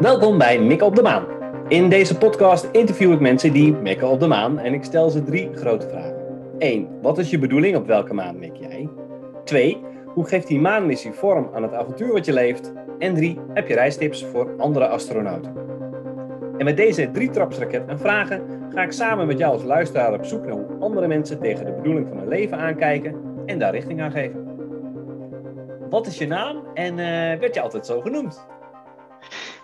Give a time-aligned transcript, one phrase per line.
[0.00, 1.24] Welkom bij Mikken op de Maan.
[1.68, 5.22] In deze podcast interview ik mensen die mikken op de maan en ik stel ze
[5.22, 6.16] drie grote vragen.
[6.58, 6.88] 1.
[7.02, 7.76] Wat is je bedoeling?
[7.76, 8.88] Op welke maan mik jij?
[9.44, 9.80] 2.
[10.06, 12.72] Hoe geeft die maanmissie vorm aan het avontuur wat je leeft?
[12.98, 13.38] En 3.
[13.54, 15.54] Heb je reistips voor andere astronauten?
[16.56, 18.42] En met deze drie trapsraket en vragen
[18.74, 21.72] ga ik samen met jou als luisteraar op zoek naar hoe andere mensen tegen de
[21.72, 24.56] bedoeling van hun leven aankijken en daar richting aan geven.
[25.90, 28.46] Wat is je naam en uh, werd je altijd zo genoemd?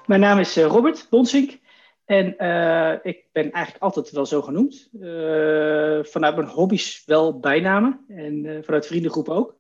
[0.07, 1.59] Mijn naam is uh, Robert Bonsink
[2.05, 4.89] en uh, ik ben eigenlijk altijd wel zo genoemd.
[6.11, 9.57] vanuit mijn hobby's wel bijnamen en vanuit vriendengroep ook.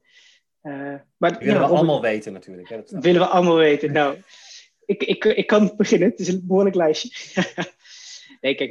[0.62, 2.68] maar, willen ja, we allemaal weten natuurlijk.
[2.68, 2.76] Hè?
[2.76, 3.92] Dat willen we allemaal weten.
[3.92, 4.16] Nou,
[4.84, 6.08] ik, ik, ik kan beginnen.
[6.08, 7.10] Het is een behoorlijk lijstje.
[8.44, 8.70] nee, kijk,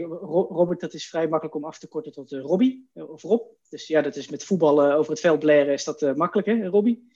[0.50, 3.42] Robert, dat is vrij makkelijk om af te korten tot uh, Robbie of Rob.
[3.70, 6.68] Dus ja, dat is met voetballen over het veld blaren is dat uh, makkelijk, hè,
[6.68, 7.08] Robbie.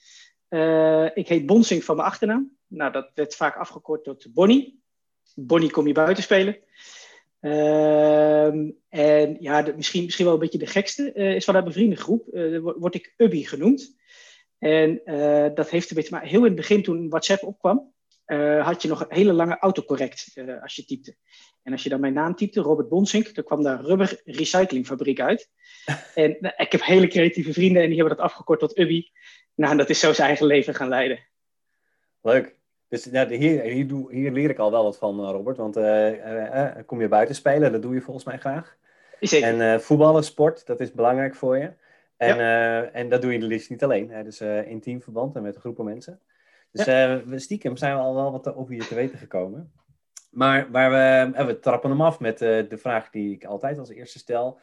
[0.48, 2.56] Uh, ik heet Bonsing van mijn achternaam.
[2.66, 4.82] Nou, dat werd vaak afgekort tot Bonnie.
[5.34, 6.58] Bonnie kom je buiten spelen.
[7.40, 12.24] Ehm, en ja, misschien, misschien wel een beetje de gekste is vanuit mijn vriendengroep.
[12.78, 13.96] word ik Ubby genoemd.
[14.58, 15.00] En
[15.54, 17.92] dat heeft een beetje, maar heel in het begin toen WhatsApp opkwam,
[18.28, 21.16] uh, had je nog een hele lange autocorrect uh, als je typte.
[21.62, 25.50] En als je dan mijn naam typte, Robert Bonsink, dan kwam daar Rubber Recyclingfabriek uit.
[26.14, 29.04] en nou, ik heb hele creatieve vrienden en die hebben dat afgekort tot Ubby.
[29.54, 31.18] Nou, dat is zo zijn eigen leven gaan leiden.
[32.22, 32.56] Leuk.
[32.88, 35.56] Dus nou, hier, hier, doe, hier, leer ik al wel wat van, eh, Robert.
[35.56, 35.74] Want
[36.86, 38.76] kom je buiten spelen, dat doe je volgens mij graag.
[39.20, 39.60] Zeker.
[39.60, 41.72] En voetballen, sport, dat is belangrijk voor je.
[42.16, 42.84] En, ja.
[42.84, 44.10] en dat doe je liefst niet alleen.
[44.10, 44.24] Hè?
[44.24, 46.20] Dus in teamverband en met een groep mensen.
[46.70, 47.22] Dus ja.
[47.26, 49.72] uh, stiekem zijn we al wel wat over je te weten gekomen.
[50.30, 53.78] Maar waar we, uh, we trappen hem af met uh, de vraag die ik altijd
[53.78, 54.60] als eerste stel.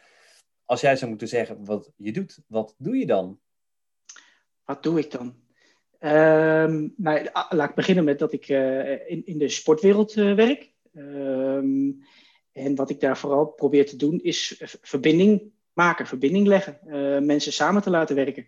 [0.65, 3.39] Als jij zou moeten zeggen wat je doet, wat doe je dan?
[4.63, 5.35] Wat doe ik dan?
[5.99, 8.47] Um, nou, laat ik beginnen met dat ik
[9.07, 10.73] in, in de sportwereld werk.
[10.93, 12.03] Um,
[12.51, 16.79] en wat ik daar vooral probeer te doen is verbinding maken, verbinding leggen.
[17.25, 18.47] mensen samen te laten werken.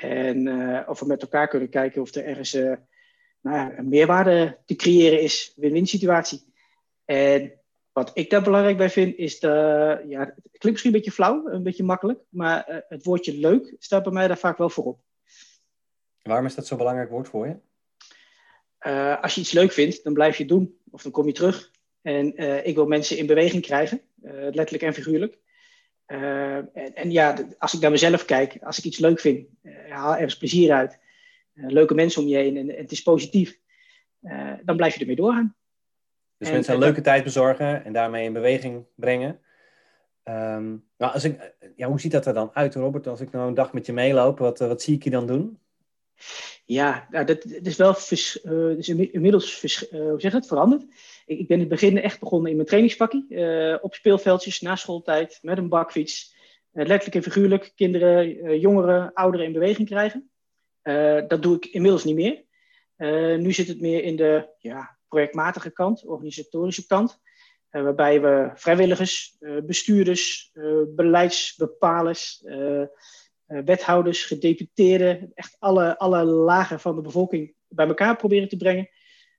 [0.00, 2.76] En uh, of we met elkaar kunnen kijken of er ergens uh,
[3.40, 6.52] nou ja, een meerwaarde te creëren is, win-win situatie.
[7.04, 7.52] En
[7.92, 9.48] wat ik daar belangrijk bij vind, is de,
[10.08, 13.74] ja, het klinkt misschien een beetje flauw, een beetje makkelijk, maar uh, het woordje leuk
[13.78, 15.00] staat bij mij daar vaak wel voorop.
[16.22, 17.56] Waarom is dat zo'n belangrijk woord voor je?
[19.20, 21.70] als je iets leuk vindt, dan blijf je het doen, of dan kom je terug.
[22.02, 22.36] En
[22.66, 25.38] ik wil mensen in beweging krijgen, letterlijk en figuurlijk.
[26.08, 29.92] Uh, en, en, ja, als ik naar mezelf kijk, als ik iets leuk vind, uh,
[29.92, 30.98] haal ergens plezier uit,
[31.54, 33.58] uh, leuke mensen om je heen en, en het is positief,
[34.62, 35.56] dan blijf je ermee doorgaan.
[36.38, 39.40] Dus en, mensen een leuke tijd bezorgen en daarmee in beweging brengen.
[40.24, 43.06] Um, nou, als ik, ja, hoe ziet dat er dan uit, Robert?
[43.06, 45.58] Als ik nou een dag met je meeloop, wat, wat zie ik je dan doen?
[46.64, 50.84] Ja, nou, dat, dat, is wel vers, dus inmiddels vers, hoe zeg het, veranderd
[51.28, 53.26] ik, ben in het begin echt begonnen in mijn trainingspakkie.
[53.28, 56.36] Uh, op speelveldjes, na schooltijd, met een bakfiets.
[56.72, 60.30] Uh, letterlijk en figuurlijk kinderen, uh, jongeren, ouderen in beweging krijgen.
[61.28, 62.44] dat doe ik inmiddels niet meer.
[63.38, 67.20] nu zit het meer in de ja, projectmatige kant, organisatorische kant.
[67.70, 70.52] waarbij we vrijwilligers, bestuurders,
[70.88, 72.44] beleidsbepalers,
[73.46, 78.88] wethouders, gedeputeerden, echt alle, alle lagen van de bevolking bij elkaar proberen te brengen.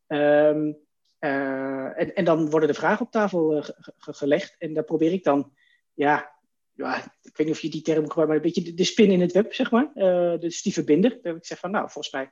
[0.08, 0.78] Um,
[1.19, 3.63] uh, en, en, dan worden de vragen op tafel uh,
[3.97, 4.56] gelegd.
[4.57, 5.53] En daar probeer ik dan,
[5.94, 6.31] ja,
[6.74, 9.22] ja, ik weet niet of je die term gebruikt, maar een beetje de, spin in
[9.22, 9.91] het web, zeg maar.
[9.96, 11.19] Uh, dus die verbinder.
[11.22, 12.31] Dat ik zeg van, nou, volgens mij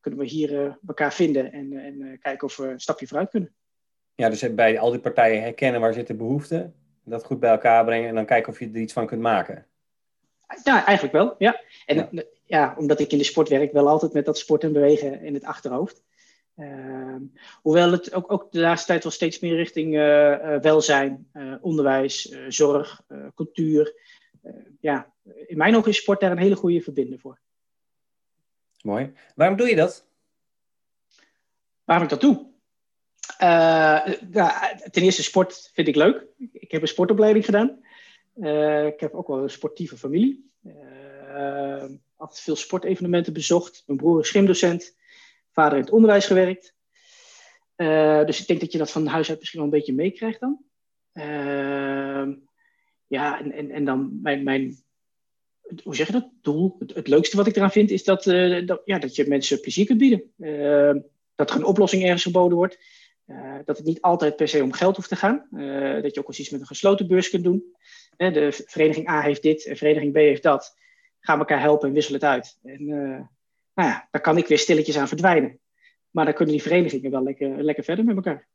[0.00, 3.54] kunnen we hier elkaar vinden en, en kijken of we een stapje vooruit kunnen.
[4.14, 8.08] Ja, dus bij al die partijen herkennen waar zitten behoeften, dat goed bij elkaar brengen
[8.08, 9.66] en dan kijken of je er iets van kunt maken.
[10.64, 11.60] Ja, eigenlijk wel, ja.
[11.86, 12.22] En ja.
[12.44, 15.34] ja omdat ik in de sport werk, wel altijd met dat sport en bewegen in
[15.34, 16.02] het achterhoofd.
[16.58, 17.22] Ehm,
[17.62, 22.36] hoewel het ook, ook, de laatste tijd wel steeds meer richting uh, welzijn, uh, onderwijs,
[22.48, 23.02] zorg,
[23.34, 23.94] cultuur.
[24.80, 25.12] ja,
[25.46, 27.38] in mijn ogen is sport daar een hele goede verbinder voor.
[28.82, 29.12] Mooi.
[29.34, 30.06] Waarom doe je dat?
[31.84, 32.46] Waarom ik dat doe?
[34.90, 36.26] ten eerste, sport vind ik leuk.
[36.52, 37.78] Ik heb een sportopleiding gedaan.
[38.86, 40.50] ik heb ook wel een sportieve familie.
[42.16, 43.82] altijd veel sportevenementen bezocht.
[43.86, 44.96] Mijn broer is schimdocent
[45.58, 46.74] vader in het onderwijs gewerkt.
[47.76, 50.40] Uh, dus ik denk dat je dat van huis uit misschien wel een beetje meekrijgt
[50.40, 50.64] dan.
[51.12, 52.36] Uh,
[53.06, 54.76] ja, en, en, en dan mijn, mijn,
[55.82, 58.82] hoe zeg je dat, doel, het, leukste wat ik eraan vind, is dat, uh, dat,
[58.84, 60.22] ja, dat je mensen plezier kunt bieden.
[61.34, 62.78] dat er een oplossing ergens geboden wordt.
[63.64, 65.46] dat het niet altijd per se om geld hoeft te gaan.
[66.02, 67.76] dat je ook eens iets met een gesloten beurs kunt doen.
[68.16, 70.76] de vereniging A heeft dit en vereniging B heeft dat.
[71.20, 72.58] gaan elkaar helpen en wisselen het uit.
[72.62, 73.28] En
[73.78, 75.60] nou ja, daar kan ik weer stilletjes aan verdwijnen.
[76.10, 78.48] Maar dan kunnen die verenigingen wel lekker, lekker verder met elkaar.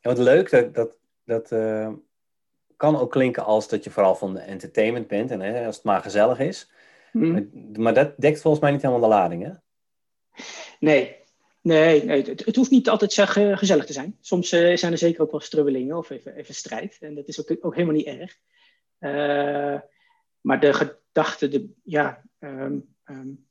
[0.00, 1.92] Ja, wat leuk, dat, dat, dat uh,
[2.76, 5.84] kan ook klinken als dat je vooral van de entertainment bent en hè, als het
[5.84, 6.70] maar gezellig is.
[7.12, 7.50] Mm.
[7.78, 9.52] Maar dat dekt volgens mij niet helemaal de lading, hè?
[10.78, 11.16] Nee,
[11.60, 14.16] nee, nee het, het, hoeft niet altijd zeg, gezellig te zijn.
[14.20, 16.96] Soms uh, zijn er zeker ook wel strubbelingen of even, even strijd.
[17.00, 18.36] En dat is ook, ook helemaal niet erg.
[19.00, 19.80] Uh,
[20.40, 23.48] maar de gedachte, de, ja, um, um,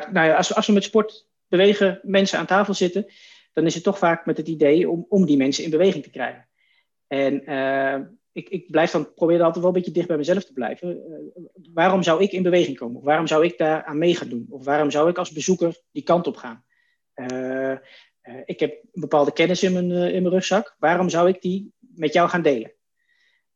[0.00, 3.06] nou, nou als, als we met sport bewegen, mensen aan tafel zitten,
[3.52, 6.10] dan is het toch vaak met het idee om, om die mensen in beweging te
[6.10, 6.48] krijgen.
[7.06, 10.52] En uh, ik, ik blijf dan proberen altijd wel een beetje dicht bij mezelf te
[10.52, 10.88] blijven.
[10.88, 11.44] Uh,
[11.74, 12.96] waarom zou ik in beweging komen?
[12.96, 14.46] Of waarom zou ik daar aan mee gaan doen?
[14.50, 16.64] Of waarom zou ik als bezoeker die kant op gaan?
[17.14, 17.76] Uh,
[18.44, 20.76] ik heb een bepaalde kennis in mijn, in mijn rugzak.
[20.78, 22.72] Waarom zou ik die met jou gaan delen?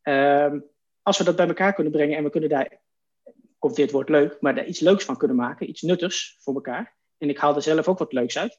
[0.02, 0.60] Ehm,
[1.02, 2.80] als we dat bij elkaar kunnen brengen en we kunnen daar,
[3.58, 6.96] komt dit woord leuk, maar daar iets leuks van kunnen maken, iets nuttigs voor elkaar.
[7.18, 8.58] En ik haal er zelf ook wat leuks uit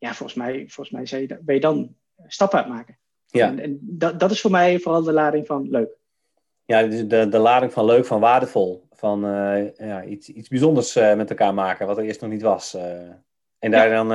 [0.00, 1.96] ja, volgens mij, volgens mij ben je dan
[2.26, 2.98] stappen uitmaken.
[3.26, 3.46] Ja.
[3.46, 5.98] En, en dat, dat is voor mij vooral de lading van leuk.
[6.64, 8.88] Ja, dus de, de lading van leuk, van waardevol.
[8.90, 12.42] Van uh, ja, iets, iets bijzonders uh, met elkaar maken, wat er eerst nog niet
[12.42, 12.74] was.
[12.74, 12.82] Uh,
[13.58, 14.04] en daar ja.
[14.04, 14.08] dan,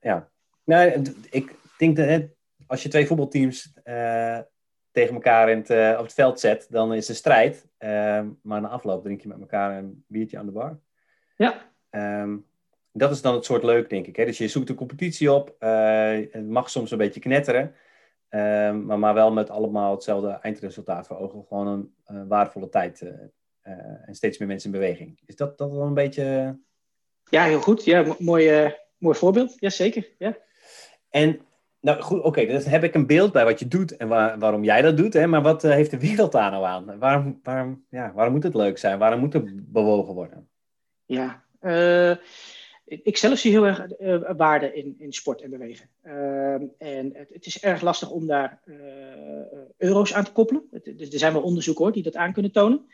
[0.00, 0.30] ja.
[0.64, 2.22] Nou, ik denk dat
[2.66, 3.72] als je twee voetbalteams
[4.94, 7.68] tegen elkaar in het, op het veld zet, dan is er strijd.
[8.42, 10.80] maar na afloop drink je met elkaar een biertje aan de bar.
[11.36, 11.72] Ja.
[11.90, 12.46] Um,
[12.96, 14.16] dat is dan het soort leuk, denk ik.
[14.16, 14.24] Hè?
[14.24, 15.56] Dus je zoekt een competitie op.
[15.60, 17.74] Uh, het mag soms een beetje knetteren.
[18.30, 18.40] Uh,
[18.72, 21.44] maar, maar wel met allemaal hetzelfde eindresultaat voor ogen.
[21.48, 23.02] Gewoon een waardevolle tijd.
[23.60, 23.74] Eh,
[24.08, 25.20] en steeds meer mensen in beweging.
[25.26, 26.58] Is dat, dat wel een beetje...
[27.30, 27.84] Ja, heel goed.
[27.84, 29.54] Ja, mooi, mooi voorbeeld.
[29.58, 30.08] Jazeker.
[30.18, 30.36] Ja.
[31.10, 31.40] En
[31.84, 34.64] nou goed, oké, dus heb ik een beeld bij wat je doet en waar, waarom
[34.64, 35.12] jij dat doet.
[35.12, 35.26] Hè?
[35.26, 36.98] Maar wat heeft de wereld daar nou aan?
[36.98, 38.98] Waarom, waarom, ja, waarom moet het leuk zijn?
[38.98, 40.48] Waarom moet er bewogen worden?
[41.04, 41.44] Ja,
[42.84, 45.88] ik zelf zie heel erg uh, waarde in, in sport en bewegen.
[46.78, 48.62] En het, het, is erg lastig om daar
[49.76, 50.68] euro's aan te koppelen.
[50.82, 52.86] Er zijn wel onderzoeken hoor, die dat aan kunnen tonen.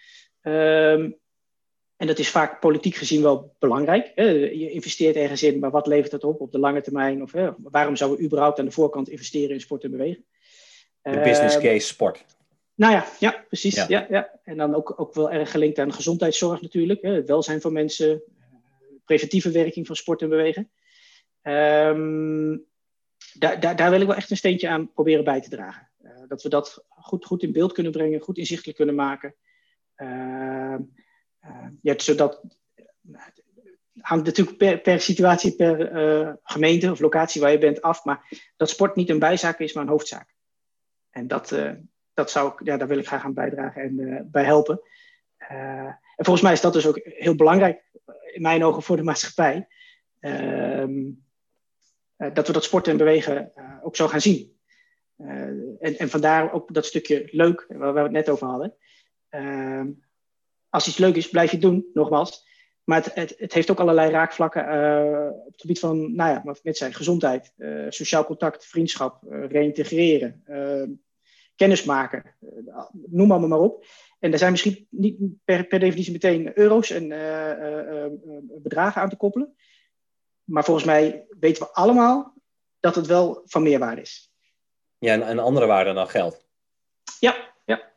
[2.00, 4.12] En dat is vaak politiek gezien wel belangrijk.
[4.14, 7.22] Je investeert ergens in, maar wat levert dat op op de lange termijn?
[7.22, 7.32] Of
[7.62, 10.24] waarom zouden we überhaupt aan de voorkant investeren in sport en bewegen?
[11.02, 12.24] De business ehm, case sport.
[12.74, 13.74] Nou ja, ja precies.
[13.74, 13.86] Ja.
[13.88, 14.38] Ja, ja.
[14.44, 17.02] En dan ook, ook wel erg gelinkt aan gezondheidszorg natuurlijk.
[17.02, 18.22] Het welzijn van mensen,
[19.04, 20.70] preventieve werking van sport en bewegen.
[21.42, 22.64] Um,
[23.32, 25.88] daar, daar, daar wil ik wel echt een steentje aan proberen bij te dragen.
[26.02, 29.34] Uh, dat we dat goed, goed in beeld kunnen brengen, goed inzichtelijk kunnen maken.
[29.96, 30.76] Uh,
[31.82, 32.42] ja, zodat
[34.00, 38.28] hangt natuurlijk per, per situatie, per uh, gemeente of locatie waar je bent af, maar
[38.56, 40.34] dat sport niet een bijzaak is, maar een hoofdzaak.
[41.10, 41.54] En dat,
[42.14, 44.80] dat zou ik, ja, daar wil ik graag aan bijdragen en uh, bij helpen.
[45.38, 47.82] en volgens mij is dat dus ook heel belangrijk
[48.32, 49.68] in mijn ogen voor de maatschappij.
[50.20, 51.10] Ehm,
[52.16, 53.52] eh, dat we dat sporten en bewegen
[53.82, 54.58] ook zo gaan zien.
[55.16, 58.76] En, en vandaar ook dat stukje leuk, waar we het net over hadden.
[60.70, 62.48] Als iets leuk is, blijf je het doen, nogmaals.
[62.84, 64.62] Maar het, het, het heeft ook allerlei raakvlakken
[65.46, 67.52] op het gebied van, nou ja, wat net zei, gezondheid,
[67.88, 70.90] sociaal contact, vriendschap, reïntegreren, ehm,
[71.56, 72.36] kennis maken,
[72.92, 73.84] noem allemaal maar op.
[74.18, 77.08] En daar zijn misschien niet per, per definitie meteen euro's en
[78.62, 79.54] bedragen aan te koppelen.
[80.44, 82.34] Maar volgens mij weten we allemaal
[82.80, 84.32] dat het wel van meerwaarde is.
[84.98, 86.46] Ja, en een andere waarde dan geld.
[87.20, 87.89] Ja, ja.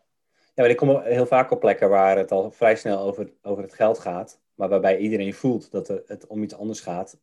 [0.55, 3.73] Maar ik kom heel vaak op plekken waar het al vrij snel over, over het
[3.73, 4.41] geld gaat.
[4.55, 7.19] Maar waarbij iedereen voelt dat het om iets anders gaat.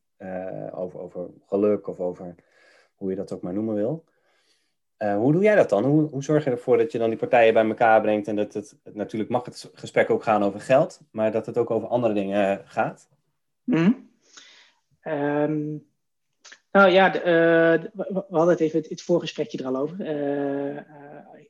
[0.72, 2.34] over, over geluk of over
[2.94, 4.04] hoe je dat ook maar noemen wil.
[5.02, 5.84] Uh, hoe doe jij dat dan?
[5.84, 8.52] Hoe, hoe, zorg je ervoor dat je dan die partijen bij elkaar brengt en dat
[8.52, 12.14] het, natuurlijk mag het gesprek ook gaan over geld, maar dat het ook over andere
[12.14, 13.08] dingen eh, gaat?
[13.64, 14.10] Mm.
[16.72, 20.00] Nou ja, de, uh, we hadden het even het, het voorgesprekje er al over.
[20.00, 20.76] Uh,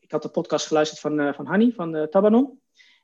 [0.01, 2.61] ik had de podcast geluisterd van, van Hanny van Tabanon.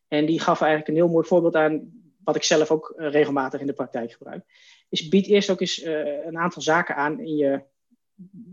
[0.08, 3.66] En die gaf eigenlijk een heel mooi voorbeeld aan wat ik zelf ook regelmatig in
[3.66, 4.44] de praktijk gebruik.
[4.88, 5.84] Is bied eerst ook eens
[6.24, 7.62] een aantal zaken aan in je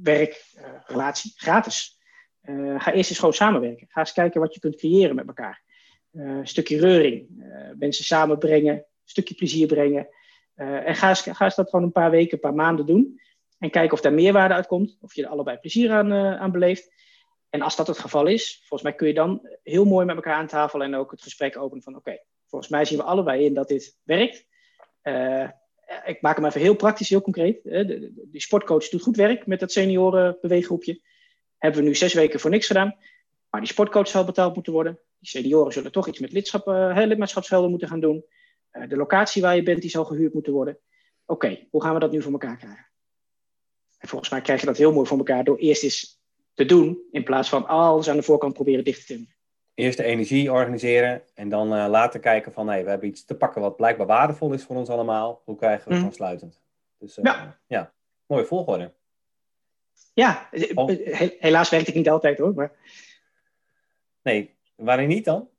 [0.01, 1.99] werkrelatie gratis.
[2.77, 3.87] Ga eerst eens gewoon samenwerken.
[3.89, 5.63] Ga eens kijken wat je kunt creëren met elkaar.
[6.11, 7.27] Een stukje reuring,
[7.77, 10.07] mensen samenbrengen, stukje plezier brengen.
[10.55, 13.19] en ga eens, ga eens dat gewoon een paar weken, een paar maanden doen.
[13.63, 16.93] En kijken of daar meerwaarde uitkomt, of je er allebei plezier aan, aan beleeft.
[17.49, 20.35] En als dat het geval is, volgens mij kun je dan heel mooi met elkaar
[20.35, 22.17] aan tafel en ook het gesprek openen van oké,
[22.47, 24.45] volgens mij zien we allebei in dat dit werkt
[26.05, 27.63] ik maak hem even heel praktisch, heel concreet.
[27.63, 31.01] De, de, sportcoach doet goed werk met dat seniorenbeweeggroepje.
[31.57, 32.95] Hebben we nu zes weken voor niks gedaan.
[33.49, 34.99] Maar die sportcoach zal betaald moeten worden.
[35.19, 38.25] Die senioren zullen toch iets met lidschap, uh, lidmaatschapsgelden moeten gaan doen.
[38.87, 40.77] de locatie waar je bent, die zal gehuurd moeten worden.
[41.25, 42.92] Oké, hoe gaan we dat nu voor elkaar krijgen?
[44.03, 46.21] En volgens mij krijg je dat heel mooi voor elkaar door eerst eens
[46.53, 49.35] te doen, in plaats van alles aan de voorkant proberen dicht te timmeren.
[49.73, 53.61] Eerst de energie organiseren en dan later kijken van hey, we hebben iets te pakken
[53.61, 55.41] wat blijkbaar waardevol is voor ons allemaal.
[55.45, 56.05] Hoe krijgen we het mm.
[56.07, 56.61] dan sluitend?
[56.97, 57.59] Dus ja.
[57.67, 57.93] ja,
[58.25, 58.93] mooie volgorde.
[60.13, 60.91] Ja, oh.
[61.39, 62.53] helaas werkt het niet altijd hoor.
[62.53, 62.71] Maar...
[64.21, 65.49] Nee, waarin niet dan?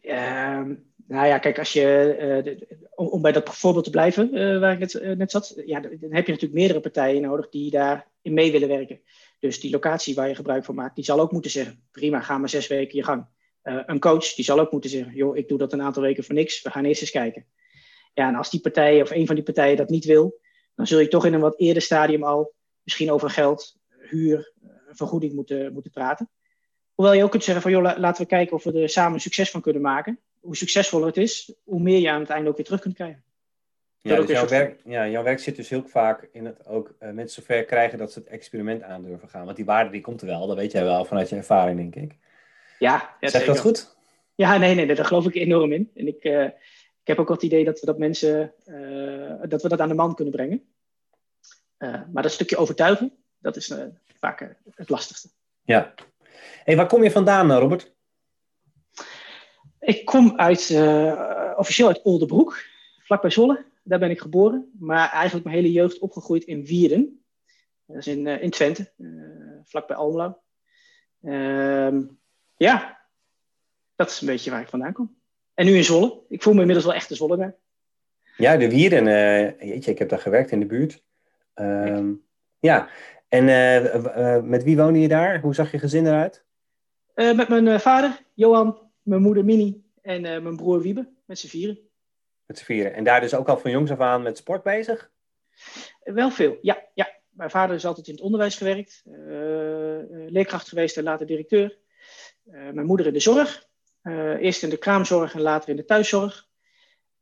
[0.00, 0.74] Ehm,
[1.06, 4.78] nou ja, kijk, als je, uh, om, bij dat voorbeeld te blijven uh, waar ik
[4.78, 8.52] net, uh, net zat, ja, dan heb je natuurlijk meerdere partijen nodig die daarin mee
[8.52, 9.00] willen werken.
[9.38, 12.38] Dus die locatie waar je gebruik van maakt, die zal ook moeten zeggen, prima, ga
[12.38, 13.26] maar zes weken je gang.
[13.62, 16.34] een coach, die zal ook moeten zeggen, joh, ik doe dat een aantal weken voor
[16.34, 17.46] niks, we gaan eerst eens kijken.
[18.14, 20.40] Ja, en als die partij of een van die partijen dat niet wil,
[20.74, 24.52] dan zul je toch in een wat eerder stadium al misschien over geld, huur,
[24.90, 26.30] vergoeding moeten, moeten praten.
[26.94, 29.50] Hoewel je ook kunt zeggen van, joh, laten we kijken of we er samen succes
[29.50, 30.20] van kunnen maken.
[30.44, 33.24] Hoe succesvoller het is, hoe meer je aan het einde ook weer terug kunt krijgen.
[34.00, 37.10] Ja, dus jouw, werk, ja, jouw werk zit dus heel vaak in het ook uh,
[37.10, 39.44] mensen zover krijgen dat ze het experiment aan durven gaan.
[39.44, 41.94] Want die waarde die komt er wel, dat weet jij wel vanuit je ervaring, denk
[41.94, 42.18] ik.
[42.78, 43.96] Ja, ja zeg dat goed?
[44.34, 45.90] Ja, nee, nee, daar geloof ik enorm in.
[45.94, 46.52] En ik, uh, ik
[47.04, 49.94] heb ook wel het idee dat we dat mensen, uh, dat we dat aan de
[49.94, 50.62] man kunnen brengen.
[52.12, 53.74] maar dat stukje overtuigen, dat is
[54.18, 55.28] vaak het lastigste.
[55.62, 55.94] Ja.
[56.64, 57.93] Hey, waar kom je vandaan, Robert?
[59.84, 62.64] Ik kom uit, uh, officieel uit Oldebroek,
[62.98, 63.64] vlakbij Zolle.
[63.82, 67.24] Daar ben ik geboren, maar eigenlijk mijn hele jeugd opgegroeid in Wierden.
[67.86, 69.22] Dat is in, uh, in Twente, uh,
[69.64, 70.38] vlakbij Almelo.
[71.22, 72.02] Ehm,
[72.56, 73.00] ja,
[73.96, 75.16] dat is een beetje waar ik vandaan kom.
[75.54, 76.20] En nu in Zolle.
[76.28, 77.54] Ik voel me inmiddels wel echt een Zollenaar.
[78.36, 79.04] Ja, de Wierden.
[79.66, 81.02] jeetje, ik heb daar gewerkt in de buurt.
[81.54, 82.12] Ehm,
[82.58, 82.88] ja,
[83.28, 83.44] en
[84.48, 85.40] met wie woonde je daar?
[85.40, 86.44] Hoe zag je gezin eruit?
[87.14, 91.78] met mijn vader, Johan, mijn moeder Mini en uh, mijn broer Wiebe, met z'n vieren.
[92.46, 92.94] Met z'n vieren.
[92.94, 95.10] En daar dus ook al van jongs af aan met sport bezig?
[96.02, 96.88] Wel veel, ja.
[96.94, 97.12] ja.
[97.28, 99.02] Mijn vader is altijd in het onderwijs gewerkt.
[99.06, 99.14] Uh,
[100.30, 101.78] leerkracht geweest en later directeur.
[102.44, 103.68] mijn moeder in de zorg.
[104.38, 106.48] eerst in de kraamzorg en later in de thuiszorg.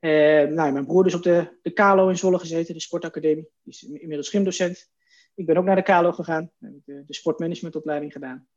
[0.00, 3.48] nou, mijn broer is op de, de KALO in Zwolle gezeten, de sportacademie.
[3.62, 4.90] Die is inmiddels gymdocent.
[5.34, 6.50] Ik ben ook naar de KALO gegaan.
[6.58, 8.48] Heb de, de sportmanagementopleiding gedaan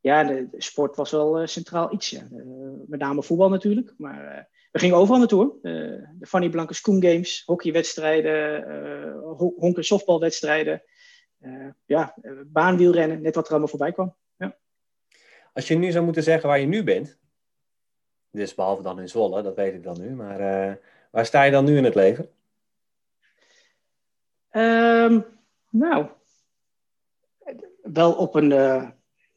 [0.00, 2.10] ja, de, sport was wel uh, centraal iets.
[2.10, 2.26] Ja.
[2.86, 3.94] met name voetbal natuurlijk.
[3.96, 5.58] Maar uh, we gingen overal naartoe.
[5.62, 8.62] de Fanny Blanke Schoen Games, hockeywedstrijden,
[9.36, 10.82] honk- en softbalwedstrijden.
[11.86, 12.14] ja,
[12.46, 14.14] baanwielrennen, net wat er allemaal voorbij kwam.
[14.36, 14.56] Ja.
[15.52, 17.18] Als je nu zou moeten zeggen waar je nu bent,
[18.30, 20.38] dus behalve dan in Zwolle, dat weet ik dan nu, maar
[21.10, 22.28] waar sta je dan nu in het leven?
[24.50, 25.24] Um,
[25.70, 26.06] nou,
[27.82, 28.52] wel op een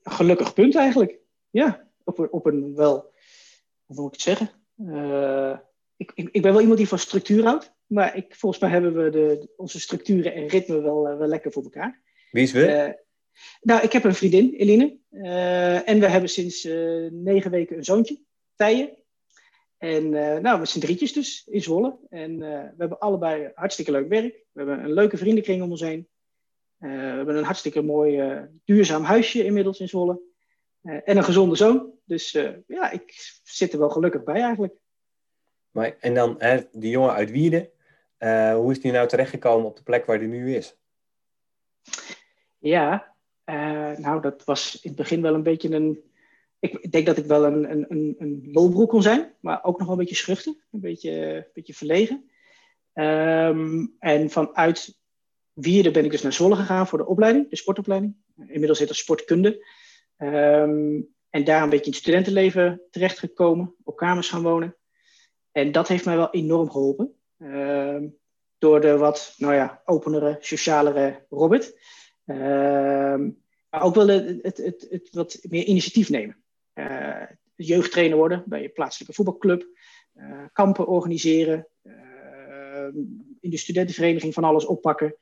[0.04, 1.20] gelukkig punt eigenlijk.
[1.50, 3.14] Ja, op, een, op een wel,
[3.86, 4.50] hoe moet ik het zeggen?
[4.78, 5.58] Uh,
[5.98, 7.74] ik, ik, ik, ben wel iemand die van structuur houdt.
[7.88, 11.52] Maar ik, volgens mij hebben we de, onze structuren en ritme wel, uh, wel lekker
[11.52, 12.02] voor elkaar.
[12.32, 12.68] Wie is we?
[12.68, 12.90] Uh,
[13.62, 14.98] nou, ik heb een vriendin, Eline.
[15.86, 16.64] en we hebben sinds
[17.12, 18.22] negen weken een zoontje,
[18.56, 18.98] Tijen.
[19.78, 20.10] En
[20.42, 21.98] nou, we zijn drietjes dus in Zwolle.
[22.10, 24.46] En we hebben allebei hartstikke leuk werk.
[24.52, 26.08] We hebben een leuke vriendenkring om ons heen.
[26.82, 30.22] Eh, we hebben een hartstikke mooi eh, duurzaam huisje inmiddels in Zwolle.
[30.82, 31.92] Eh, en een gezonde zoon.
[32.06, 32.32] Dus
[32.68, 34.74] ja, ik zit er wel gelukkig bij eigenlijk.
[35.72, 37.70] Maar, en dan hè, die jongen uit Wierden.
[38.56, 40.76] hoe is die nou terechtgekomen op de plek waar hij nu is?
[42.58, 43.16] Ja,
[43.98, 46.04] nou dat was in het begin wel een beetje een...
[46.60, 49.88] Ik denk dat ik wel een, een, een, een lolbroek kon zijn, maar ook nog
[49.88, 52.30] wel een beetje schuchter, een beetje, een beetje verlegen.
[52.94, 55.01] Um, en vanuit
[55.56, 58.16] vierde ben ik dus naar Zwolle gegaan voor de opleiding, de sportopleiding.
[58.36, 59.66] Inmiddels heet dat sportkunde.
[60.18, 64.76] Um, en daar een beetje in het studentenleven terechtgekomen, op kamers gaan wonen.
[65.52, 67.14] En dat heeft mij wel enorm geholpen.
[67.38, 68.18] Um,
[68.58, 71.74] door de wat, nou ja, openere, socialere Robert.
[72.26, 76.44] Um, maar ook wel het, het, het, wat meer initiatief nemen.
[76.74, 77.24] Uh,
[77.56, 79.68] jeugdtrainer worden bij je plaatselijke voetbalclub.
[80.16, 81.68] Uh, kampen organiseren.
[83.40, 85.16] In de studentenvereniging van alles oppakken.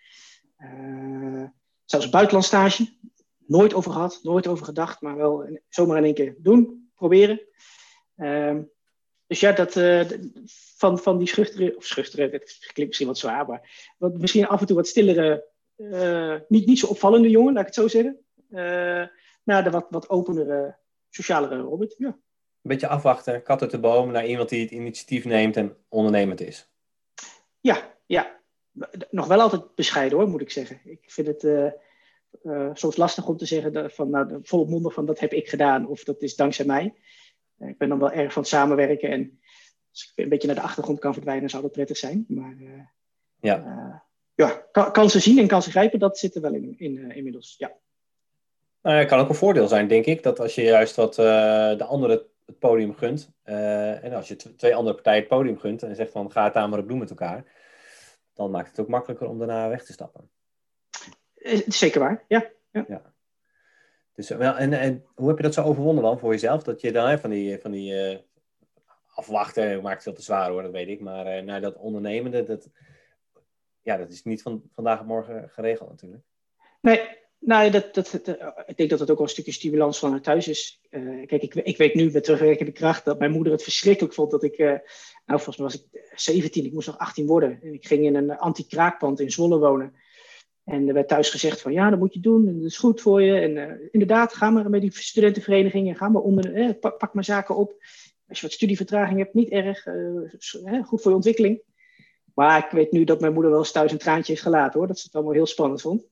[0.64, 1.44] Uh,
[1.86, 2.98] zelfs buitenlandstage.
[3.38, 7.42] Nooit over gehad, nooit over gedacht, maar wel zomaar in één keer doen, proberen.
[8.18, 8.58] Uh,
[9.28, 10.10] dus ja, dat, uh,
[10.76, 14.60] van, van die schuchtere, of schuchtere, het klinkt misschien wat zwaar, maar wat, misschien af
[14.60, 15.46] en toe wat stillere,
[15.78, 18.20] uh, niet, niet zo opvallende jongen, laat ik het zo zeggen,
[19.44, 20.78] naar de wat, wat openere,
[21.10, 21.96] socialere Robert.
[21.98, 22.08] Ja.
[22.08, 22.18] Een
[22.62, 26.70] beetje afwachten, kat uit de boom, naar iemand die het initiatief neemt en ondernemend is.
[27.60, 28.39] Ja, ja
[29.10, 30.80] nog wel altijd bescheiden hoor, moet ik zeggen.
[30.84, 31.72] Ik vind het uh,
[32.44, 35.88] uh, soms lastig om te zeggen dat, van nou, volmondig van dat heb ik gedaan
[35.88, 36.94] of dat is dankzij mij.
[37.60, 39.40] ik ben dan wel erg van het samenwerken en
[39.92, 42.26] als ik een beetje naar de achtergrond kan verdwijnen, zou dat prettig zijn.
[42.28, 42.56] Maar
[43.40, 44.04] ja,
[44.36, 44.50] ja
[44.92, 47.56] kansen zien en kansen grijpen, dat zit er wel in, in inmiddels.
[47.58, 47.72] Ja.
[48.82, 51.86] Nou, het kan ook een voordeel zijn, denk ik, dat als je juist wat de
[51.88, 53.32] andere het podium gunt.
[53.44, 56.70] en als je twee andere partijen het podium gunt en zegt van ga het aan
[56.70, 57.46] maar bloem met elkaar,
[58.40, 60.30] dan maakt het ook makkelijker om daarna weg te stappen.
[61.68, 62.52] Zeker waar, ja.
[62.72, 62.86] ja.
[62.88, 63.14] ja.
[64.14, 66.64] Dus, wel, en, en hoe heb je dat zo overwonnen dan voor jezelf?
[66.64, 68.18] Dat je dan van die, van die uh,
[69.14, 71.00] afwachten, maakt het veel te zwaar hoor, dat weet ik.
[71.00, 72.70] Maar uh, nou, dat ondernemende, dat,
[73.82, 76.24] ja, dat is niet van vandaag op morgen geregeld natuurlijk.
[76.82, 77.19] Nee,
[77.50, 78.14] nou, dat, dat,
[78.66, 80.82] ik denk dat het ook wel een stukje stimulans van het thuis is.
[80.90, 84.32] Uh, kijk, ik, ik weet nu met terugwerkende kracht dat mijn moeder het verschrikkelijk vond
[84.32, 84.68] dat ik, uh,
[85.26, 87.60] nou volgens mij was ik 17, ik moest nog 18 worden.
[87.62, 89.94] En ik ging in een anti-kraakpand in Zwolle wonen.
[90.64, 93.02] En er werd thuis gezegd van ja, dat moet je doen en dat is goed
[93.02, 93.40] voor je.
[93.40, 97.24] En inderdaad, ga maar met die studentenvereniging en ga maar onder, eh, pak, pak, maar
[97.24, 97.76] zaken op.
[98.28, 99.84] Als je wat studievertraging hebt, niet erg,
[100.86, 101.62] goed voor je ontwikkeling.
[102.34, 104.88] Maar ik weet nu dat mijn moeder wel eens thuis een traantje heeft gelaten hoor,
[104.88, 106.06] dat ze het allemaal heel spannend vond.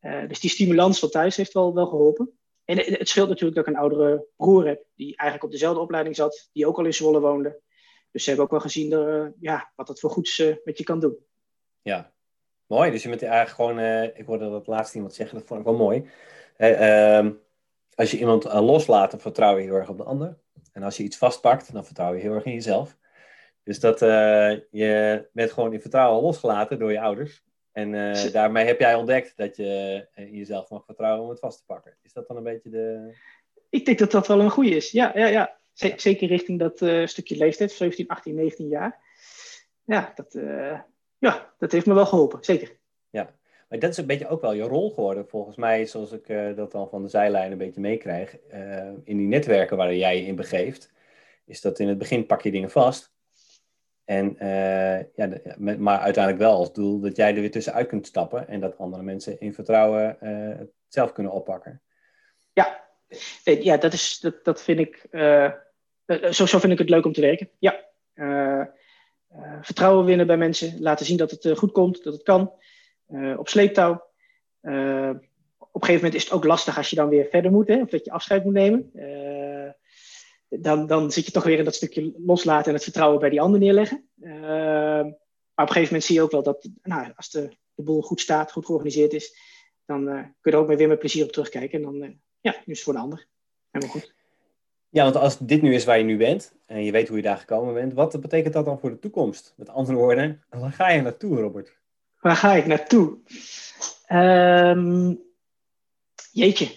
[0.00, 2.38] Dus die stimulans van thuis heeft wel, wel geholpen.
[2.64, 6.16] En het scheelt natuurlijk dat ik een oudere broer heb, die eigenlijk op dezelfde opleiding
[6.16, 7.60] zat, die ook al in Zwolle woonde.
[8.10, 11.00] Dus ze hebben ook wel gezien de, ja, wat dat voor goeds met je kan
[11.00, 11.16] doen.
[11.82, 12.12] Ja,
[12.68, 13.80] Mooi, dus je bent eigenlijk gewoon,
[14.14, 16.10] ik hoorde dat laatst iemand zeggen, dat vond ik wel mooi.
[16.58, 17.30] Uh,
[17.94, 20.38] als je iemand loslaat, dan vertrouw je heel erg op de ander.
[20.72, 22.96] En als je iets vastpakt, dan vertrouw je heel erg in jezelf.
[23.62, 23.98] Dus dat
[24.70, 27.44] je bent gewoon in vertrouwen losgelaten door je ouders.
[27.72, 27.92] En
[28.32, 31.96] daarmee heb jij ontdekt dat je in jezelf mag vertrouwen om het vast te pakken.
[32.02, 33.14] Is dat dan een beetje de.
[33.70, 34.90] Ik denk dat dat wel een goede is.
[34.90, 35.56] Ja, ja, ja.
[35.96, 39.00] zeker richting dat stukje leeftijd, 17, 18, 19 jaar.
[39.84, 40.38] Ja, dat,
[41.18, 42.76] ja, dat heeft me wel geholpen, zeker.
[43.10, 43.34] Ja,
[43.68, 46.72] maar dat is een beetje ook wel je rol geworden, volgens mij, zoals ik dat
[46.72, 48.36] dan van de zijlijn een beetje meekrijg.
[49.04, 50.92] In die netwerken waar jij je in begeeft,
[51.44, 53.16] is dat in het begin pak je dingen vast.
[54.08, 58.06] En, uh, ja, met, maar uiteindelijk wel als doel dat jij er weer tussenuit kunt
[58.06, 60.16] stappen en dat andere mensen in vertrouwen
[60.58, 61.82] het zelf kunnen oppakken.
[62.52, 62.84] Ja,
[63.42, 65.06] ja dat, is, dat, dat vind ik,
[66.30, 67.48] zo, zo vind ik het leuk om te werken.
[67.58, 67.86] Ja.
[69.28, 72.52] Eh, vertrouwen winnen bij mensen, laten zien dat het eh, goed komt, dat het kan,
[73.06, 74.06] eh, op sleeptouw.
[75.58, 77.80] op een gegeven moment is het ook lastig als je dan weer verder moet, hè,
[77.80, 78.90] of dat je afscheid moet nemen.
[80.48, 83.40] Dan, dan zit je toch weer in dat stukje loslaten en het vertrouwen bij die
[83.40, 84.08] ander neerleggen.
[84.16, 85.04] maar
[85.54, 88.20] op een gegeven moment zie je ook wel dat nou, als de, de boel goed
[88.20, 89.36] staat, goed georganiseerd is,
[89.84, 90.04] dan
[90.40, 91.78] kun je er ook weer met plezier op terugkijken.
[91.78, 93.26] En dan ja, nu is het voor de ander.
[93.70, 94.16] Helemaal goed.
[94.90, 97.22] Ja, want als dit nu is waar je nu bent en je weet hoe je
[97.22, 99.54] daar gekomen bent, wat betekent dat dan voor de toekomst?
[99.56, 101.76] Met andere woorden, waar ga je naartoe, Robert?
[102.20, 103.18] Waar ga ik naartoe?
[104.12, 105.22] Um,
[106.32, 106.68] jeetje.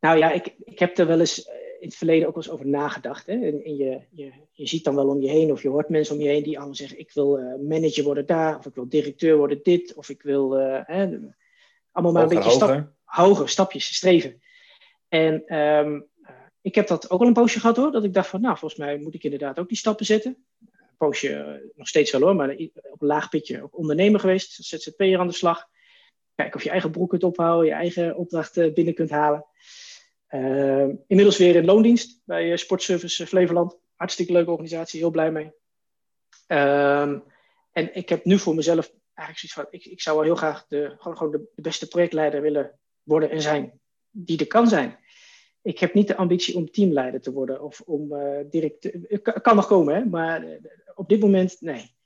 [0.00, 2.52] Nou ja, ik, ik heb er wel eens eh, in het verleden ook wel eens
[2.52, 3.26] over nagedacht.
[3.26, 3.32] Hè?
[3.32, 6.14] En, en je, je, je ziet dan wel om je heen, of je hoort mensen
[6.14, 8.88] om je heen die allemaal zeggen: Ik wil uh, manager worden daar, of ik wil
[8.88, 10.60] directeur worden dit, of ik wil.
[10.60, 11.18] Uh, hè,
[11.92, 14.40] allemaal maar een beetje stap, hoger, stapjes, streven.
[15.08, 16.08] En um,
[16.60, 17.92] ik heb dat ook al een poosje gehad hoor.
[17.92, 20.36] Dat ik dacht van, nou, volgens mij moet ik inderdaad ook die stappen zetten.
[20.60, 22.50] Een poosje, eh, nog steeds wel hoor, maar
[22.90, 24.64] op een laag pitje ook ondernemer geweest.
[24.64, 25.68] ZZP'er aan de slag.
[26.34, 29.46] Kijken of je eigen broek kunt ophouden, je eigen opdrachten binnen kunt halen.
[30.30, 33.78] Uh, inmiddels weer in loondienst bij Sportservice Flevoland.
[33.94, 35.52] Hartstikke leuke organisatie, heel blij mee.
[36.48, 37.00] Uh,
[37.72, 40.66] en ik heb nu voor mezelf eigenlijk zoiets van, ik, ik zou wel heel graag
[40.66, 44.98] de, gewoon, gewoon de, beste projectleider willen worden en zijn die er kan zijn
[45.62, 49.20] ik heb niet de ambitie om teamleider te worden of om uh, directeur.
[49.20, 50.04] Kan nog komen, hè?
[50.04, 50.58] maar eh,
[50.94, 51.96] op dit moment nee.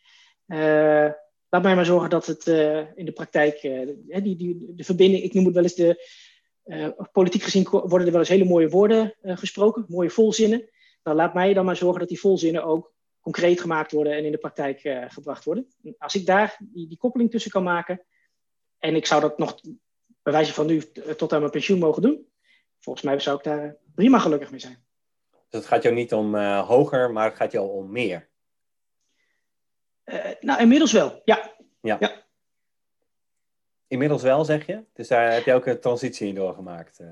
[1.49, 2.47] Laat mij maar zorgen dat het
[2.95, 6.11] in de praktijk, die, die, de verbinding, ik noem het wel eens de.
[7.13, 10.59] Politiek gezien worden er wel eens hele mooie woorden gesproken, mooie volzinnen.
[10.59, 10.69] Dan
[11.03, 14.33] nou, laat mij dan maar zorgen dat die volzinnen ook concreet gemaakt worden en in
[14.33, 15.67] de praktijk gebracht worden.
[15.99, 18.05] Als ik daar die, die koppeling tussen kan maken,
[18.79, 19.61] en ik zou dat nog
[20.23, 22.27] bij wijze van nu tot aan mijn pensioen mogen doen,
[22.79, 24.85] volgens mij zou ik daar prima gelukkig mee zijn.
[25.31, 28.29] Dus het gaat jou niet om uh, hoger, maar het gaat jou om meer?
[30.05, 31.55] Uh, nou, inmiddels wel, ja.
[31.81, 31.97] ja.
[32.01, 32.12] ja.
[33.93, 34.85] Inmiddels wel, zeg je?
[34.93, 37.01] Dus daar heb je ook een transitie in doorgemaakt?
[37.01, 37.09] Uh.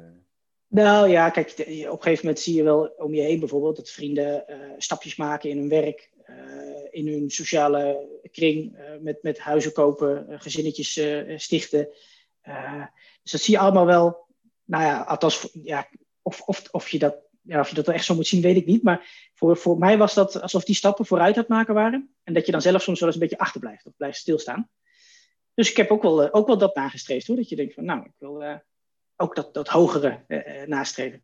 [0.68, 3.90] Nou ja, kijk, op een gegeven moment zie je wel om je heen bijvoorbeeld dat
[3.90, 4.44] vrienden
[4.78, 6.10] stapjes maken in hun werk,
[6.90, 11.00] in hun sociale kring, met, met huizen kopen, gezinnetjes
[11.36, 11.88] stichten.
[13.22, 14.26] dus dat zie je allemaal wel
[14.70, 15.88] nou ja, althans, ja,
[16.22, 18.66] of, of, of, je dat, ja, of je dat echt zo moet zien, weet ik
[18.66, 18.82] niet.
[18.82, 22.14] Maar voor, voor mij was dat alsof die stappen vooruit het maken waren.
[22.24, 24.68] En dat je dan zelf soms wel eens een beetje achterblijft of blijft stilstaan.
[25.54, 27.36] Dus ik heb ook wel, eh, ook wel dat nagestreefd hoor.
[27.36, 28.54] Dat je denkt van, nou, ik wil uh,
[29.16, 31.22] ook dat, dat hogere uh, nastreven.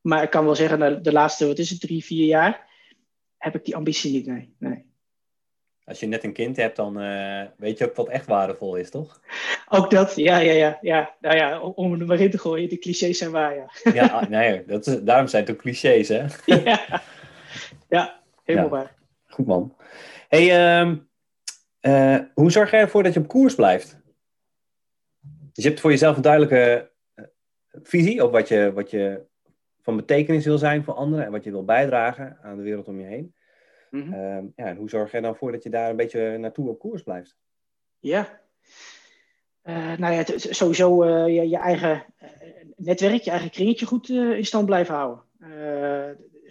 [0.00, 2.66] maar ik kan wel zeggen, de laatste, wat is het, drie, vier jaar,
[3.36, 4.54] heb ik die ambitie niet, nee.
[4.58, 4.86] nee.
[5.84, 6.94] Als je net een kind hebt, dan
[7.56, 9.20] weet je ook wat echt waardevol is, toch?
[9.68, 10.78] Ook dat, ja, ja, ja.
[10.80, 11.16] ja.
[11.20, 13.92] Nou ja, om er maar in te gooien, de clichés zijn waar, ja.
[13.92, 16.24] ja, ah, nee, dat is, daarom zijn het ook clichés, hè?
[16.64, 17.02] ja,
[17.88, 18.94] ja helemaal waar.
[19.26, 19.76] Goed, man.
[20.28, 21.07] hey, um,
[21.88, 23.98] uh, hoe zorg jij ervoor dat je op koers blijft?
[25.52, 27.24] Dus je hebt voor jezelf een duidelijke uh,
[27.82, 29.26] visie op wat je, wat je
[29.82, 33.00] van betekenis wil zijn voor anderen en wat je wil bijdragen aan de wereld om
[33.00, 33.34] je heen.
[33.90, 34.52] Mm -hmm.
[34.56, 37.02] ja, en hoe zorg je dan voor dat je daar een beetje naartoe op koers
[37.02, 37.36] blijft?
[37.98, 38.40] Ja,
[39.64, 42.04] uh, nou ja, sowieso uh, je, je, eigen
[42.76, 45.22] netwerk, je eigen kringetje goed in stand blijven houden.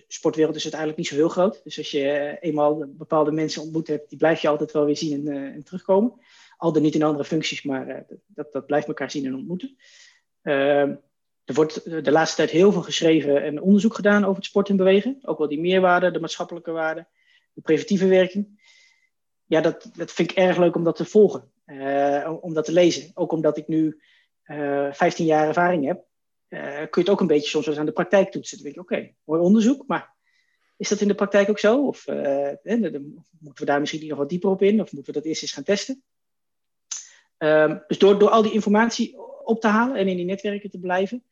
[0.07, 1.63] Sportwereld is uiteindelijk niet zo heel groot.
[1.63, 5.27] Dus als je eenmaal bepaalde mensen ontmoet hebt, die blijf je altijd wel weer zien
[5.27, 6.13] en, en terugkomen.
[6.57, 9.77] Al dan niet in andere functies, maar dat, dat blijft elkaar zien en ontmoeten.
[10.41, 10.95] Ehm,
[11.45, 14.77] er wordt de laatste tijd heel veel geschreven en onderzoek gedaan over het sport en
[14.77, 15.19] bewegen.
[15.21, 17.07] Ook wel die meerwaarde, de maatschappelijke waarde
[17.57, 18.61] de preventieve werking.
[19.45, 21.51] Ja, dat, dat vind ik erg leuk om dat te volgen,
[22.41, 23.11] om dat te lezen.
[23.13, 24.01] Ook omdat ik nu
[24.45, 26.05] uh, eh, 15 jaar ervaring heb,
[26.49, 28.57] uh, kun je het ook een beetje soms aan de praktijk toetsen.
[28.57, 30.15] Dan denk je, oké, mooi onderzoek, maar
[30.77, 31.87] is dat in de praktijk ook zo?
[31.87, 32.85] Of moeten
[33.39, 34.81] we daar misschien nog wat dieper op in?
[34.81, 36.03] Of moeten we dat eerst eens gaan testen?
[37.37, 40.79] Um, dus door, door al die informatie op te halen en in die netwerken te
[40.79, 41.23] blijven,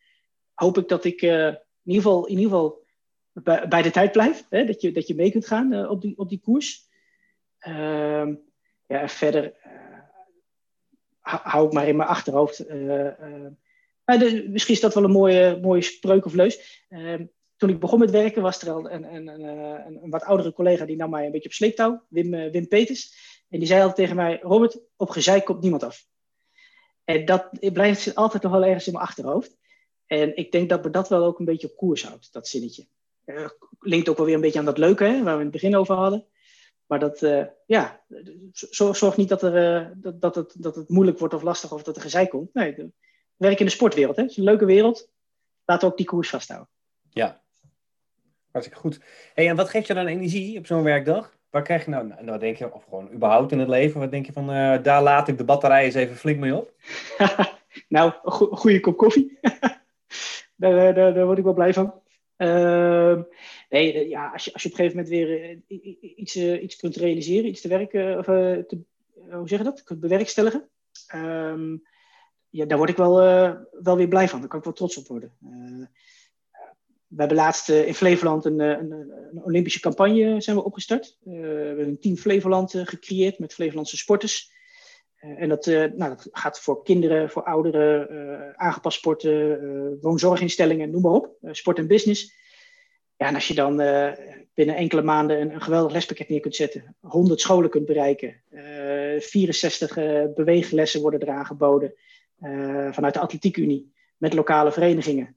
[0.53, 2.83] hoop ik dat ik in ieder geval, in ieder geval
[3.69, 4.45] bij, de tijd blijft.
[4.49, 4.65] Hè?
[4.65, 6.87] Dat, je, dat je mee kunt gaan uh, op, die, op die koers.
[7.67, 8.27] Uh,
[8.87, 9.53] ja, verder
[11.25, 12.65] hou ik maar in mijn achterhoofd.
[14.05, 16.85] De, misschien is dat wel een mooie, mooie spreuk of leus.
[16.89, 17.25] Ehm,
[17.57, 20.95] toen ik begon met werken was er al een, een, een, wat oudere collega die
[20.95, 23.23] nam mij een beetje op sleeptouw, Wim, Wim Peters.
[23.49, 26.05] En die zei altijd tegen mij, Robert, op gezeik komt niemand af.
[27.03, 29.57] En dat blijft altijd nog wel ergens in mijn achterhoofd.
[30.05, 32.87] En ik denk dat me dat wel ook een beetje op koers houdt, dat zinnetje
[33.25, 35.51] uh, linkt ook wel weer een beetje aan dat leuke, hè, waar we in het
[35.51, 36.25] begin over hadden.
[36.85, 37.19] Maar dat,
[37.65, 38.03] ja,
[38.71, 42.01] zorg, niet dat, er, dat, het, dat het moeilijk wordt of lastig of dat er
[42.01, 42.53] gezeik komt.
[42.53, 42.93] Nee,
[43.37, 44.15] werk in de sportwereld.
[44.15, 44.21] Hè.
[44.21, 45.09] Het is een leuke wereld.
[45.65, 46.69] Laten we ook die koers vasthouden.
[47.09, 47.41] Ja,
[48.51, 48.99] hartstikke goed.
[49.33, 51.33] Hey, en wat geeft je dan energie op zo'n werkdag?
[51.49, 54.11] Waar krijg je nou, nou, nou denk je, of gewoon überhaupt in het leven, wat
[54.11, 54.47] denk je van,
[54.83, 56.73] daar laat ik de batterij eens even flink mee op?
[57.87, 59.39] nou, een goede kop koffie.
[60.55, 61.93] daar, daar, daar word ik wel blij van.
[62.37, 63.21] Uh,
[63.69, 65.59] nee, eh, ja, als je, als je op een gegeven moment weer
[66.15, 68.79] iets, uh, iets kunt realiseren, iets te werken, of te,
[69.31, 69.83] hoe zeg je dat?
[69.83, 70.69] Kunt bewerkstelligen.
[71.15, 71.83] Um,
[72.55, 73.15] ja, daar word ik wel,
[73.81, 74.39] wel weer blij van.
[74.39, 75.31] Daar kan ik wel trots op worden.
[77.07, 81.17] we hebben laatst in Flevoland een, een, een, Olympische campagne zijn we opgestart.
[81.23, 81.31] we
[81.67, 84.51] hebben een team Flevoland gecreëerd met Flevolandse sporters.
[85.15, 91.37] en dat, nou, dat gaat voor kinderen, voor ouderen, aangepast sporten, woonzorginstellingen, noem maar op.
[91.51, 92.33] sport en business.
[93.17, 94.11] Ja, en als je dan uh,
[94.53, 99.19] binnen enkele maanden een, een, geweldig lespakket neer kunt zetten, 100 scholen kunt bereiken, uh,
[99.19, 102.14] 64 uh, beweeglessen worden eraan geboden uh,
[102.91, 105.35] vanuit de Atletiekunie met lokale verenigingen.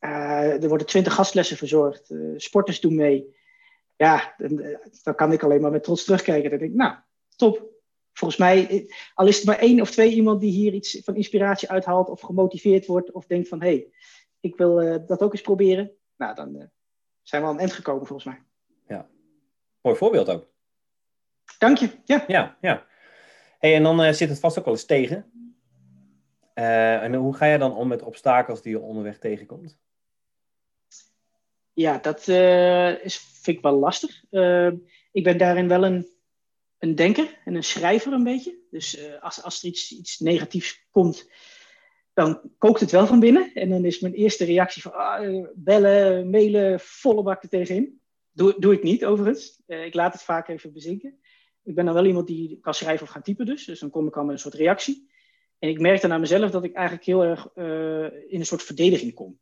[0.00, 3.34] Uh, er worden 20 gastlessen verzorgd, sporters doen mee.
[3.96, 6.50] Ja, dan, dan, kan ik alleen maar met trots terugkijken.
[6.50, 6.94] Dan denk ik, nou,
[7.36, 7.74] top.
[8.12, 11.70] Volgens mij, al is het maar één of twee iemand die hier iets van inspiratie
[11.70, 13.88] uithaalt of gemotiveerd wordt of denkt van hé, hey,
[14.40, 15.92] ik wil dat ook eens proberen.
[16.16, 16.70] Nou, dan
[17.22, 18.42] zijn we aan het eind gekomen volgens mij.
[18.88, 19.08] Ja,
[19.80, 20.48] mooi voorbeeld ook.
[21.58, 22.24] Dank je, ja.
[22.26, 22.86] Ja, ja.
[23.58, 25.30] Hey, en dan uh, zit het vast ook wel eens tegen.
[26.58, 29.78] Uh, en hoe ga je dan om met obstakels die je onderweg tegenkomt?
[31.72, 34.22] Ja, dat uh, is, vind ik wel lastig.
[35.12, 36.08] ik ben daarin wel een,
[36.78, 38.58] een denker en een schrijver een beetje.
[38.70, 41.28] Dus als, als er iets, iets negatiefs komt,
[42.16, 43.50] dan kookt het wel van binnen.
[43.54, 48.00] En dan is mijn eerste reactie van ah, bellen, mailen, volle bak er tegenin.
[48.32, 49.60] Doe, doe ik niet overigens.
[49.66, 51.18] Ik laat het vaak even bezinken.
[51.62, 53.64] Ik ben dan wel iemand die kan schrijven of gaan typen dus.
[53.64, 55.08] Dus dan kom ik al met een soort reactie.
[55.58, 58.62] En ik merk dan aan mezelf dat ik eigenlijk heel erg uh, in een soort
[58.62, 59.38] verdediging kom.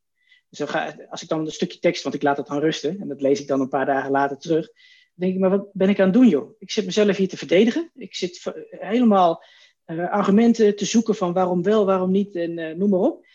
[0.49, 3.01] Dus ga, als ik dan een stukje tekst, want ik laat het dan rusten.
[3.01, 4.67] En dat lees ik dan een paar dagen later terug.
[4.67, 4.75] Dan
[5.15, 6.55] denk ik, maar wat ben ik aan het doen joh?
[6.59, 7.91] Ik zit mezelf hier te verdedigen.
[7.95, 9.45] Ik zit helemaal
[9.87, 13.27] uh, argumenten te zoeken van waarom wel, waarom niet en noem maar op.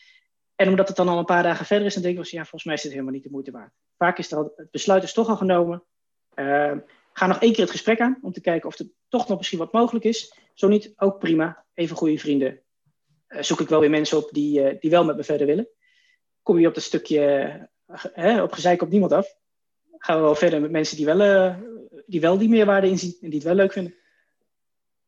[0.56, 2.64] En omdat het dan al een paar dagen verder is, dan denk ik ja, volgens
[2.64, 3.74] mij is dit helemaal niet de moeite waard.
[3.98, 5.84] Vaak is al, het besluit is toch al genomen.
[7.14, 9.60] Ga nog één keer het gesprek aan om te kijken of er toch nog misschien
[9.60, 10.34] wat mogelijk is.
[10.54, 11.66] Zo niet, ook prima.
[11.74, 12.62] Even goede vrienden.
[13.30, 15.68] Zoek ik wel weer mensen op die, die wel met me verder willen.
[16.44, 17.70] Kom je op dat stukje
[18.42, 19.36] op gezeik op niemand af.
[19.98, 21.56] Gaan we wel verder met mensen die wel,
[22.06, 23.96] die, wel die meerwaarde inzien en die het wel leuk vinden.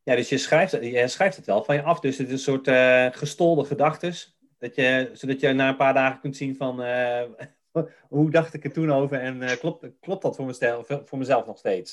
[0.02, 2.00] Ja, dus je schrijft, je schrijft het wel van je af.
[2.00, 4.38] Dus het is een soort uh, gestolde gedachtes.
[4.58, 6.82] Dat je, zodat je na een paar dagen kunt zien van...
[6.82, 7.22] Uh,
[8.08, 11.46] Hoe dacht ik er toen over en uh, klopt, klopt dat voor, mezelf, voor mezelf
[11.46, 11.92] nog steeds?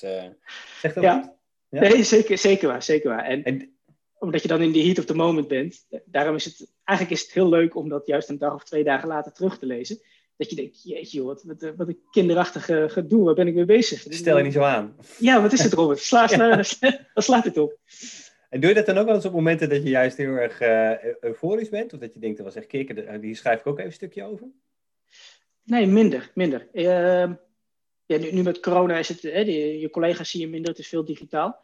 [0.80, 1.38] Zegt dat ja.
[1.70, 1.80] Ja?
[1.80, 2.84] Nee, zeker, zeker waar.
[2.84, 3.24] Zeker waar.
[3.24, 3.79] En, en,
[4.20, 7.26] omdat je dan in de heat of the moment bent, daarom is het, eigenlijk is
[7.26, 10.00] het heel leuk om dat juist een dag of twee dagen later terug te lezen.
[10.38, 14.06] Dat je denkt, jeetje wat, wat, wat een kinderachtige gedoe, waar ben ik mee bezig?
[14.10, 14.96] Stel je niet zo aan.
[15.18, 16.00] Ja, wat is het Robert?
[16.00, 17.78] Sla, sla, sla, slaat het op?
[18.50, 20.62] En doe je dat dan ook wel eens op momenten dat je juist heel erg
[20.62, 21.94] uh, euforisch bent?
[21.94, 24.24] Of dat je denkt, dat was echt kikker, die schrijf ik ook even een stukje
[24.24, 24.48] over?
[25.64, 26.68] Nee, minder, minder.
[26.74, 26.86] Uh,
[28.06, 30.80] ja, nu, nu, met corona is het, hè, die, je collega's zie je minder, het
[30.80, 31.62] is veel digitaal.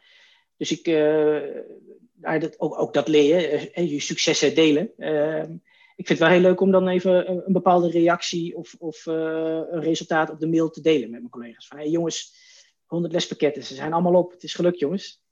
[0.58, 4.92] Dus ik, uh, dat, ook, ook, dat leren, uh, je successen delen.
[4.98, 5.54] Ehm,
[5.96, 9.06] ik vind het wel heel leuk om dan even een, een bepaalde reactie of, of
[9.06, 11.68] een resultaat op de mail te delen met mijn collega's.
[11.68, 12.34] Van hey, jongens,
[12.86, 15.24] 100 lespakketten, ze zijn allemaal op, het is gelukt jongens.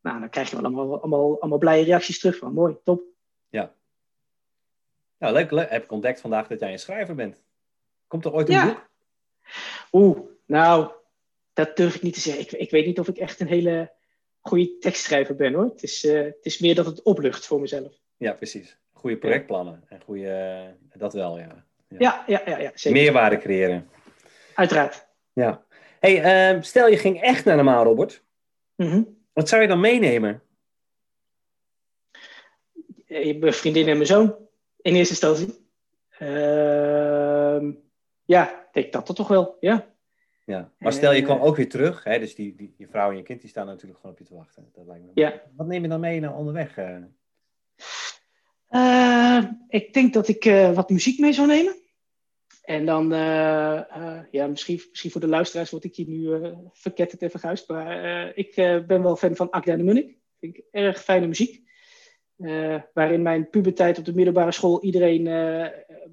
[0.00, 2.52] Nou, dan krijg je wel allemaal, allemaal, allemaal blije reacties terug van.
[2.52, 3.02] Mooi, top.
[3.48, 3.74] Ja.
[5.18, 5.70] Nou, leuk, leuk.
[5.70, 7.42] Heb ik ontdekt vandaag dat jij een schrijver bent.
[8.06, 8.66] Komt er ooit een ja.
[8.66, 8.90] boek?
[9.92, 10.92] Oeh, nou,
[11.52, 12.42] dat durf ik niet te zeggen.
[12.42, 13.92] Ik, ik weet niet of ik echt een hele
[14.42, 15.64] goede tekstschrijver ben hoor.
[15.64, 17.92] Het is, uh, het is meer dat het oplucht voor mezelf.
[18.16, 18.76] Ja, precies.
[18.92, 21.64] Goede projectplannen en goede, uh, dat wel, ja.
[21.88, 23.00] Ja, ja, ja, ja, zeker.
[23.00, 23.88] Meerwaarde creëren.
[24.54, 25.06] Uiteraard.
[25.32, 25.64] Ja.
[26.00, 28.22] hey, uh, stel je ging echt naar normaal, Robert.
[28.76, 30.42] Mm wat zou je dan meenemen?
[33.06, 34.36] Mijn vriendin en mijn zoon,
[34.80, 35.60] in eerste instantie.
[36.18, 37.72] Uh,
[38.24, 39.91] ja, ik denk dat toch wel, ja.
[40.44, 43.16] Ja, maar stel je kwam ook weer terug, hè, dus die, die, je vrouw en
[43.16, 44.70] je kind die staan natuurlijk gewoon op je te wachten.
[44.72, 45.10] Dat lijkt me...
[45.14, 45.42] Ja.
[45.56, 46.78] Wat neem je dan mee naar onderweg?
[48.70, 51.76] Uh, ik denk dat ik uh, wat muziek mee zou nemen.
[52.62, 53.80] En dan, uh,
[54.30, 57.68] ja, misschien, misschien voor de luisteraars word ik hier nu verketterd en verguisd.
[57.68, 58.54] Maar ik
[58.86, 60.16] ben wel fan van Akda de Munnik.
[60.40, 61.70] Vind ik erg fijne muziek.
[62.94, 65.22] Waarin mijn puberteit op de middelbare school iedereen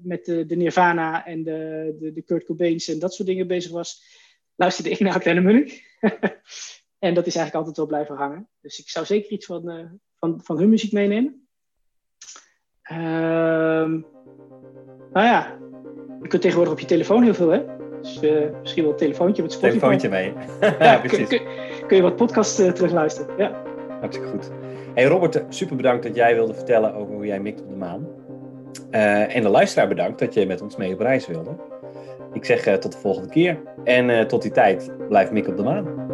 [0.02, 3.72] met de, de, Nirvana en de, de, de, Kurt Cobains en dat soort dingen bezig
[3.72, 4.02] was,
[4.54, 5.98] luisterde ik naar de Munnik.
[6.98, 8.48] en dat is eigenlijk altijd wel blijven hangen.
[8.60, 11.48] Dus ik zou zeker iets van, van, van hun muziek meenemen.
[12.82, 14.00] Ehm,
[15.12, 15.58] nou ja,
[16.22, 17.64] je kunt tegenwoordig op je telefoon heel veel, hè?
[18.00, 19.78] Dus uh, misschien wel een telefoontje met Spotify.
[19.78, 20.32] Telefoontje mee.
[20.78, 21.28] ja, precies.
[21.28, 21.40] Kun,
[21.86, 23.62] kun, je wat podcasts uh, terugluisteren, ja.
[24.00, 24.50] Hartstikke goed.
[24.94, 28.06] Hey Robert, super bedankt dat jij wilde vertellen over hoe jij mikt op de maan.
[28.90, 31.50] Uh, en de luisteraar bedankt dat je met ons mee op reis wilde.
[32.32, 33.58] Ik zeg tot de volgende keer.
[33.84, 36.09] En tot die tijd, blijf mikken op de maan.